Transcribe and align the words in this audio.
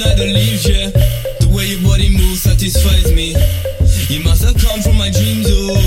rather 0.00 0.24
leave, 0.24 0.62
yeah. 0.66 0.90
The 1.40 1.48
way 1.54 1.66
your 1.66 1.82
body 1.82 2.10
moves 2.10 2.42
satisfies 2.42 3.12
me. 3.12 3.36
You 4.08 4.22
must 4.24 4.44
have 4.44 4.56
come 4.56 4.80
from 4.82 4.96
my 4.96 5.10
dreams, 5.10 5.46
oh. 5.48 5.78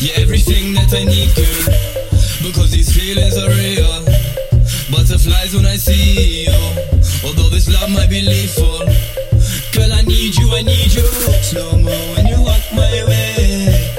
You're 0.00 0.18
everything 0.20 0.74
that 0.74 0.92
I 0.92 1.04
need, 1.04 1.34
girl. 1.34 1.64
Because 2.42 2.70
these 2.70 2.90
feelings 2.92 3.36
are 3.36 3.48
real. 3.48 4.04
Butterflies 4.90 5.54
when 5.54 5.66
I 5.66 5.76
see 5.76 6.46
you. 6.46 6.58
Although 7.24 7.48
this 7.48 7.68
love 7.68 7.90
might 7.90 8.10
be 8.10 8.20
lethal. 8.20 8.84
Girl, 9.72 9.92
I 9.92 10.02
need 10.02 10.36
you, 10.36 10.50
I 10.52 10.62
need 10.62 10.92
you. 10.92 11.06
Slow 11.42 11.72
mo 11.78 11.96
when 12.14 12.26
you 12.26 12.40
walk 12.40 12.62
my 12.72 13.04
way. 13.08 13.90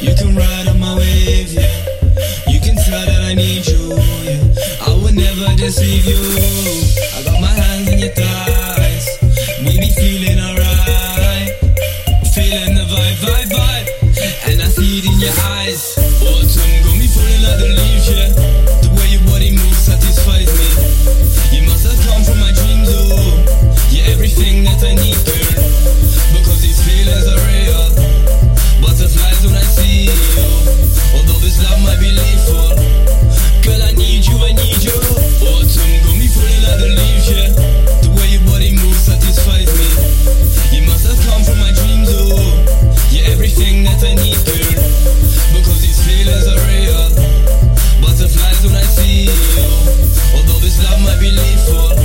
You 0.00 0.14
can 0.14 0.36
ride 0.36 0.68
on 0.68 0.78
my 0.80 0.96
wave, 0.96 1.52
yeah. 1.52 1.84
You 2.48 2.60
can 2.60 2.76
tell 2.76 3.04
that 3.06 3.22
I 3.30 3.34
need 3.34 3.66
you, 3.66 3.94
yeah. 4.26 4.86
I 4.86 4.94
would 5.02 5.14
never 5.14 5.54
deceive 5.56 6.04
you. 6.04 6.20
I 7.16 7.22
got 7.24 7.40
my 7.40 7.48
hands 7.48 7.88
in 7.88 7.98
your 7.98 8.10
thighs 8.10 8.57
be 9.80 9.90
feeling 9.90 10.38
alright. 10.38 11.50
Feeling 12.34 12.74
the 12.74 12.84
vibe, 12.90 13.18
vibe, 13.22 13.50
vibe. 13.50 13.86
And 14.48 14.62
I 14.62 14.68
see 14.68 14.98
it 14.98 15.04
in 15.06 15.18
your 15.20 15.36
eyes. 15.58 15.96
Autumn 16.22 16.84
got 16.84 16.96
me 16.98 17.06
falling. 17.06 17.42
The 18.82 18.90
way 18.96 19.08
your 19.14 19.24
body 19.26 19.50
moves 19.52 19.78
satisfies 19.78 20.50
me. 20.58 20.68
You 21.56 21.66
must 21.66 21.84
have 21.86 22.00
come 22.06 22.22
from 22.24 22.40
my 22.40 22.52
dreams, 22.52 22.88
oh. 22.90 23.44
Everything 24.08 24.64
that 24.64 24.82
I 24.82 24.94
need. 24.94 25.27
believe 51.18 51.60
for. 51.66 51.97